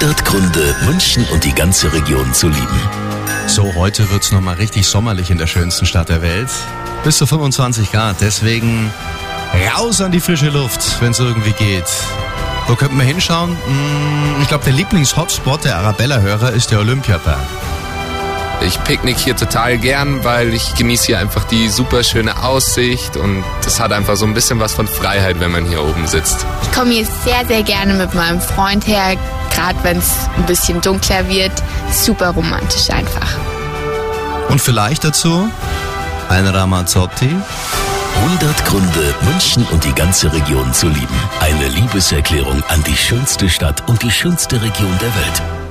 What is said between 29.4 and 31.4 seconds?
gerade wenn es ein bisschen dunkler